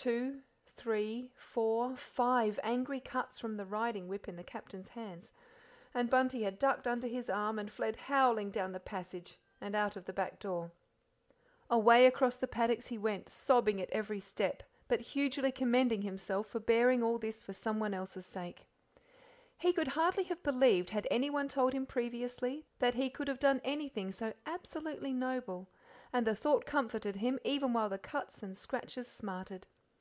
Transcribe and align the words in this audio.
Two, 0.00 0.42
three, 0.64 1.32
four, 1.34 1.96
five 1.96 2.60
angry 2.62 3.00
cuts 3.00 3.40
from 3.40 3.56
the 3.56 3.66
riding 3.66 4.06
whip 4.06 4.28
in 4.28 4.36
the 4.36 4.44
Captain's 4.44 4.90
hands, 4.90 5.32
and 5.92 6.08
Bunty 6.08 6.44
had 6.44 6.56
ducked 6.60 6.86
under 6.86 7.08
his 7.08 7.28
arm 7.28 7.58
and 7.58 7.68
fled 7.68 7.96
howling 7.96 8.52
down 8.52 8.70
the 8.70 8.78
passage 8.78 9.38
and 9.60 9.74
out 9.74 9.96
of 9.96 10.04
the 10.04 10.12
back 10.12 10.38
door. 10.38 10.70
Away 11.68 12.06
across 12.06 12.36
the 12.36 12.46
paddocks 12.46 12.86
he 12.86 12.96
went, 12.96 13.28
sobbing 13.28 13.80
at 13.80 13.90
every 13.90 14.20
step, 14.20 14.62
but 14.86 15.00
hugely 15.00 15.50
commending 15.50 16.02
himself 16.02 16.46
for 16.46 16.60
bearing 16.60 17.02
all 17.02 17.18
this 17.18 17.42
for 17.42 17.52
someone 17.52 17.92
else's 17.92 18.24
sake. 18.24 18.68
He 19.58 19.72
could 19.72 19.88
hardly 19.88 20.22
have 20.22 20.44
believed, 20.44 20.90
had 20.90 21.08
anyone 21.10 21.48
told 21.48 21.72
him 21.72 21.86
previously, 21.86 22.64
that 22.78 22.94
he 22.94 23.10
could 23.10 23.26
have 23.26 23.40
done 23.40 23.60
anything 23.64 24.12
so 24.12 24.32
absolutely 24.46 25.12
noble, 25.12 25.66
and 26.12 26.24
the 26.24 26.36
thought 26.36 26.66
comforted 26.66 27.16
him 27.16 27.40
even 27.42 27.72
while 27.72 27.88
the 27.88 27.98
cuts 27.98 28.44
and 28.44 28.56
scratches 28.56 29.08
smarted. 29.08 29.66